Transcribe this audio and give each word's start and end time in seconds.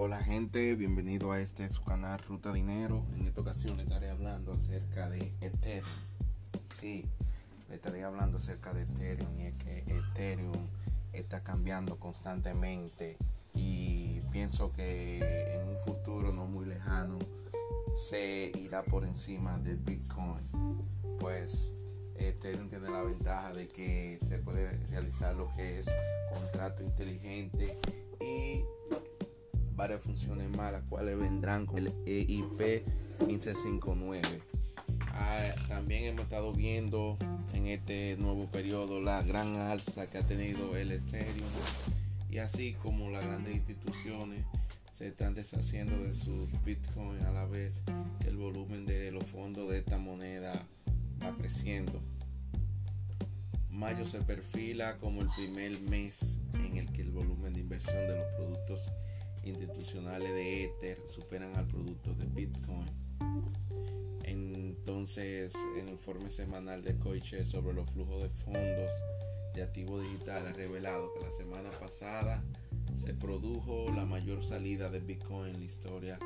Hola 0.00 0.22
gente, 0.22 0.76
bienvenido 0.76 1.32
a 1.32 1.40
este 1.40 1.68
su 1.68 1.82
canal 1.82 2.20
Ruta 2.20 2.52
Dinero. 2.52 3.04
En 3.16 3.26
esta 3.26 3.40
ocasión 3.40 3.78
le 3.78 3.82
estaré 3.82 4.08
hablando 4.08 4.52
acerca 4.52 5.10
de 5.10 5.34
Ethereum. 5.40 5.88
Sí, 6.78 7.04
le 7.68 7.74
estaré 7.74 8.04
hablando 8.04 8.38
acerca 8.38 8.72
de 8.72 8.82
Ethereum 8.82 9.36
y 9.36 9.46
es 9.46 9.54
que 9.54 9.78
Ethereum 9.88 10.68
está 11.12 11.42
cambiando 11.42 11.98
constantemente 11.98 13.18
y 13.56 14.20
pienso 14.30 14.70
que 14.70 15.56
en 15.56 15.66
un 15.66 15.78
futuro 15.78 16.32
no 16.32 16.46
muy 16.46 16.66
lejano 16.66 17.18
se 17.96 18.52
irá 18.56 18.84
por 18.84 19.02
encima 19.02 19.58
del 19.58 19.78
Bitcoin. 19.78 20.46
Pues 21.18 21.74
Ethereum 22.14 22.68
tiene 22.68 22.88
la 22.88 23.02
ventaja 23.02 23.52
de 23.52 23.66
que 23.66 24.20
se 24.22 24.38
puede 24.38 24.70
realizar 24.90 25.34
lo 25.34 25.50
que 25.56 25.80
es 25.80 25.90
contrato 26.32 26.84
inteligente 26.84 27.76
y 28.20 28.62
varias 29.78 30.00
funciones 30.00 30.50
más, 30.56 30.72
las 30.72 30.82
cuales 30.82 31.16
vendrán 31.16 31.64
con 31.64 31.78
el 31.78 31.94
EIP 32.04 32.84
1559. 33.20 34.42
Ah, 35.12 35.54
también 35.68 36.02
hemos 36.04 36.22
estado 36.22 36.52
viendo 36.52 37.16
en 37.54 37.68
este 37.68 38.16
nuevo 38.18 38.50
periodo 38.50 39.00
la 39.00 39.22
gran 39.22 39.54
alza 39.54 40.10
que 40.10 40.18
ha 40.18 40.26
tenido 40.26 40.76
el 40.76 40.90
Ethereum 40.90 41.48
y 42.28 42.38
así 42.38 42.74
como 42.82 43.10
las 43.10 43.24
grandes 43.24 43.54
instituciones 43.54 44.44
se 44.92 45.06
están 45.06 45.34
deshaciendo 45.34 45.96
de 46.02 46.12
sus 46.12 46.48
Bitcoin 46.64 47.22
a 47.24 47.30
la 47.30 47.44
vez 47.44 47.82
que 48.20 48.28
el 48.28 48.36
volumen 48.36 48.84
de 48.84 49.12
los 49.12 49.24
fondos 49.24 49.70
de 49.70 49.78
esta 49.78 49.96
moneda 49.96 50.60
va 51.22 51.36
creciendo. 51.36 52.02
Mayo 53.70 54.08
se 54.08 54.20
perfila 54.22 54.96
como 54.96 55.22
el 55.22 55.28
primer 55.36 55.80
mes 55.82 56.38
en 56.54 56.78
el 56.78 56.90
que 56.90 57.02
el 57.02 57.12
volumen 57.12 57.52
de 57.52 57.60
inversión 57.60 57.96
de 58.08 58.16
los 58.16 58.26
productos 58.36 58.90
institucionales 59.48 60.32
de 60.32 60.64
Ether 60.64 61.02
superan 61.06 61.54
al 61.56 61.66
producto 61.66 62.14
de 62.14 62.26
Bitcoin. 62.26 62.86
Entonces, 64.24 65.54
el 65.78 65.88
informe 65.88 66.30
semanal 66.30 66.82
de 66.82 66.96
Coiche 66.96 67.44
sobre 67.44 67.74
los 67.74 67.88
flujos 67.90 68.22
de 68.22 68.28
fondos 68.28 68.90
de 69.54 69.62
activos 69.62 70.02
digitales 70.02 70.52
ha 70.52 70.56
revelado 70.56 71.12
que 71.14 71.20
la 71.24 71.32
semana 71.32 71.70
pasada 71.70 72.42
se 72.96 73.14
produjo 73.14 73.90
la 73.94 74.04
mayor 74.04 74.44
salida 74.44 74.90
de 74.90 75.00
Bitcoin 75.00 75.54
en 75.54 75.60
la 75.60 75.66
historia 75.66 76.18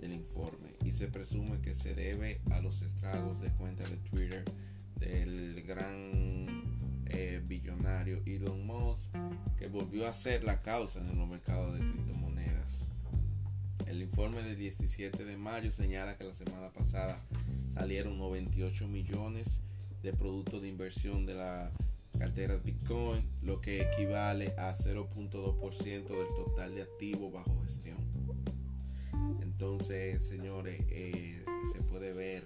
del 0.00 0.12
informe 0.12 0.68
y 0.84 0.92
se 0.92 1.08
presume 1.08 1.60
que 1.60 1.74
se 1.74 1.94
debe 1.94 2.40
a 2.50 2.60
los 2.60 2.82
estragos 2.82 3.40
de 3.40 3.50
cuentas 3.52 3.90
de 3.90 3.96
Twitter 3.96 4.44
del 4.96 5.62
gran 5.62 7.02
eh, 7.06 7.42
billonario 7.46 8.20
Elon 8.26 8.66
Musk 8.66 9.12
que 9.56 9.68
volvió 9.68 10.06
a 10.06 10.12
ser 10.12 10.44
la 10.44 10.62
causa 10.62 11.00
en 11.00 11.18
los 11.18 11.28
mercados 11.28 11.74
de 11.74 11.80
criptomonedas 11.80 12.23
el 13.86 14.02
informe 14.02 14.42
de 14.42 14.56
17 14.56 15.24
de 15.24 15.36
mayo 15.36 15.72
señala 15.72 16.16
que 16.16 16.24
la 16.24 16.34
semana 16.34 16.70
pasada 16.72 17.18
salieron 17.72 18.18
98 18.18 18.88
millones 18.88 19.60
de 20.02 20.12
productos 20.12 20.62
de 20.62 20.68
inversión 20.68 21.26
de 21.26 21.34
la 21.34 21.70
cartera 22.18 22.56
Bitcoin, 22.56 23.28
lo 23.42 23.60
que 23.60 23.82
equivale 23.82 24.54
a 24.56 24.74
0.2% 24.74 26.06
del 26.06 26.28
total 26.36 26.74
de 26.74 26.82
activos 26.82 27.32
bajo 27.32 27.62
gestión. 27.62 27.98
Entonces, 29.42 30.26
señores, 30.26 30.80
eh, 30.90 31.44
se 31.72 31.80
puede 31.82 32.12
ver 32.12 32.42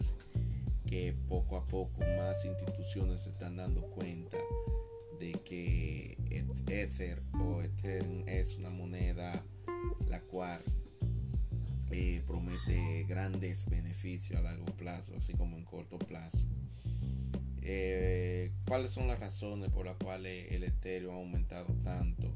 que 0.87 1.15
poco 1.29 1.57
a 1.57 1.67
poco 1.67 2.01
más 2.17 2.45
instituciones 2.45 3.23
se 3.23 3.31
están 3.31 3.57
dando 3.57 3.83
cuenta 3.83 4.39
de 5.19 5.33
que 5.33 6.17
Ether 6.69 7.23
o 7.41 7.63
Ethereum 7.63 8.27
es 8.29 8.57
una 8.57 8.71
moneda 8.71 9.45
la 10.09 10.21
cual 10.21 10.63
eh, 11.91 12.23
promete 12.27 13.05
grandes 13.09 13.69
beneficios 13.69 14.39
a 14.39 14.43
largo 14.43 14.67
plazo, 14.67 15.13
así 15.17 15.33
como 15.35 15.57
en 15.57 15.65
corto 15.65 15.99
plazo. 15.99 16.47
Eh, 17.63 18.53
¿Cuáles 18.67 18.93
son 18.93 19.09
las 19.09 19.21
razones 19.21 19.71
por 19.71 19.87
las 19.87 19.97
cuales 19.97 20.53
el 20.53 20.65
Ethereum 20.65 21.15
ha 21.15 21.19
aumentado 21.19 21.73
tanto 21.85 22.31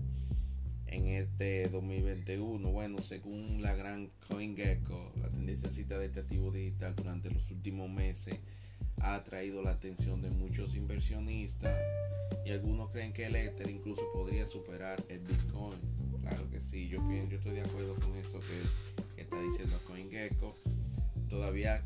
en 0.86 1.08
este 1.08 1.68
2021? 1.68 2.70
Bueno, 2.70 3.00
según 3.02 3.62
la 3.62 3.74
gran 3.74 4.10
CoinGecko, 4.28 5.12
la 5.20 5.28
tendencia 5.28 5.70
cita 5.70 5.98
de 5.98 6.06
este 6.06 6.20
activo 6.20 6.50
digital 6.50 6.94
durante 6.94 7.30
los 7.30 7.50
últimos 7.50 7.90
meses 7.90 8.36
ha 9.00 9.14
atraído 9.14 9.62
la 9.62 9.70
atención 9.70 10.22
de 10.22 10.30
muchos 10.30 10.76
inversionistas 10.76 11.76
y 12.44 12.50
algunos 12.50 12.90
creen 12.90 13.12
que 13.12 13.26
el 13.26 13.36
Ether 13.36 13.70
incluso 13.70 14.02
podría 14.12 14.46
superar 14.46 15.02
el 15.08 15.20
Bitcoin 15.20 15.78
Claro 16.22 16.48
que 16.50 16.60
sí, 16.60 16.88
yo, 16.88 17.00
yo 17.28 17.36
estoy 17.36 17.52
de 17.52 17.62
acuerdo 17.62 17.96
con 17.96 18.16
esto 18.16 18.38
que, 18.38 18.91
está 19.22 19.40
diciendo 19.40 19.80
CoinGecko. 19.86 20.54
Todavía 21.28 21.82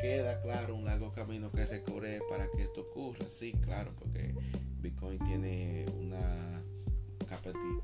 queda 0.00 0.40
claro 0.42 0.74
un 0.74 0.84
largo 0.84 1.12
camino 1.12 1.52
que 1.52 1.64
recorrer 1.66 2.22
para 2.28 2.50
que 2.50 2.62
esto 2.62 2.80
ocurra. 2.82 3.26
Sí, 3.28 3.52
claro, 3.52 3.94
porque 3.98 4.34
Bitcoin 4.80 5.20
tiene 5.20 5.86
una 5.98 6.62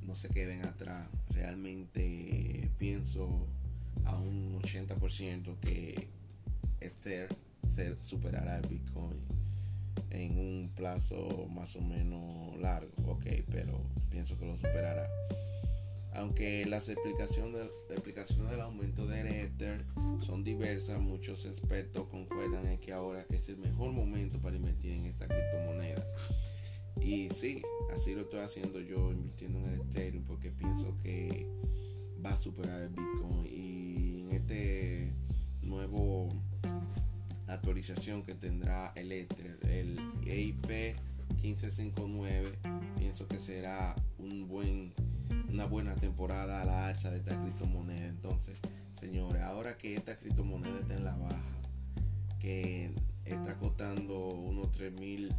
no 0.01 0.18
se 0.18 0.27
queden 0.27 0.66
atrás. 0.66 1.07
Realmente 1.30 2.69
pienso 2.77 3.48
a 4.04 4.18
un 4.18 4.60
80% 4.62 5.57
que 5.62 6.19
Ether 7.12 7.98
superará 8.02 8.58
el 8.58 8.68
Bitcoin 8.68 9.18
en 10.10 10.38
un 10.38 10.72
plazo 10.75 11.48
más 11.50 11.75
o 11.75 11.81
menos 11.81 12.58
largo, 12.60 12.92
ok, 13.06 13.25
pero 13.50 13.81
pienso 14.10 14.38
que 14.38 14.46
lo 14.46 14.56
superará. 14.56 15.08
Aunque 16.13 16.66
las 16.66 16.90
explicaciones, 16.90 17.69
explicaciones 17.90 18.52
del 18.52 18.62
aumento 18.62 19.08
de 19.08 19.44
Ether 19.44 19.86
son 20.25 20.44
diversas, 20.44 21.00
muchos 21.00 21.46
expertos 21.46 22.08
concuerdan 22.10 22.68
en 22.68 22.80
que 22.80 22.92
ahora 22.92 23.25
es 23.30 23.48
el 23.48 23.57
mejor 23.57 23.94
momento 23.94 24.40
para 24.40 24.57
invertir 24.57 24.92
en 24.92 25.06
esta 25.06 25.28
criptomoneda. 25.28 26.06
Y 27.00 27.30
sí, 27.30 27.62
así 27.94 28.14
lo 28.14 28.22
estoy 28.22 28.42
haciendo 28.42 28.81
yo 28.81 29.12
invirtiendo 29.12 29.60
en 29.60 29.66
el 29.66 29.81
Ethereum 29.81 30.25
porque 30.25 30.52
pienso 30.52 30.98
que 31.02 31.48
va 32.24 32.31
a 32.31 32.38
superar 32.38 32.81
el 32.81 32.90
Bitcoin. 32.90 33.48
Y 33.48 34.22
en 34.22 34.31
este 34.31 35.14
nuevo 35.62 36.30
actualización 37.53 38.24
que 38.24 38.33
tendrá 38.33 38.92
el 38.95 39.12
Ether, 39.12 39.59
el 39.63 40.00
EIP 40.25 40.95
1559. 41.42 42.50
Pienso 42.98 43.27
que 43.27 43.39
será 43.39 43.95
un 44.18 44.48
buen, 44.48 44.94
una 45.50 45.65
buena 45.65 45.95
temporada 45.95 46.62
a 46.62 46.65
la 46.65 46.88
alza 46.88 47.12
de 47.12 47.18
esta 47.18 47.39
criptomoneda. 47.42 48.07
Entonces, 48.07 48.59
señores, 49.00 49.42
ahora 49.42 49.77
que 49.77 49.95
esta 49.95 50.15
criptomoneda 50.15 50.80
está 50.80 50.95
en 50.95 51.06
la 51.06 51.15
baja, 51.15 51.57
que 52.39 52.92
está 53.25 53.57
costando 53.57 54.30
unos 54.30 54.71
3 54.71 55.00
mil, 55.00 55.33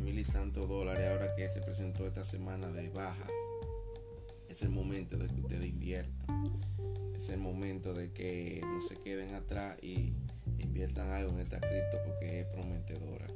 mil 0.00 0.18
y 0.18 0.24
tantos 0.24 0.68
dólares, 0.68 1.08
ahora 1.10 1.34
que 1.34 1.48
se 1.48 1.60
presentó 1.60 2.06
esta 2.06 2.24
semana 2.24 2.68
de 2.68 2.88
bajas, 2.90 3.30
es 4.48 4.62
el 4.62 4.70
momento 4.70 5.16
de 5.16 5.26
que 5.26 5.40
ustedes 5.40 5.68
inviertan. 5.68 6.44
Es 7.14 7.30
el 7.30 7.38
momento 7.38 7.94
de 7.94 8.12
que 8.12 8.60
no 8.62 8.86
se 8.88 8.96
queden 8.96 9.34
atrás 9.34 9.82
y 9.82 10.12
inviertan 10.58 11.10
algo 11.10 11.32
en 11.32 11.40
esta 11.40 11.60
cripto 11.60 11.98
porque 12.04 12.40
es 12.40 12.46
prometedora. 12.46 13.26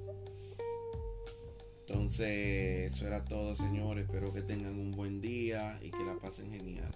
Entonces, 1.86 2.92
eso 2.92 3.06
era 3.06 3.20
todo, 3.24 3.54
señores. 3.54 4.04
Espero 4.04 4.32
que 4.32 4.42
tengan 4.42 4.78
un 4.78 4.92
buen 4.92 5.20
día 5.20 5.78
y 5.82 5.90
que 5.90 6.04
la 6.04 6.14
pasen 6.20 6.50
genial. 6.52 6.94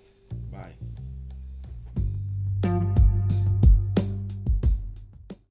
Bye. 0.51 0.94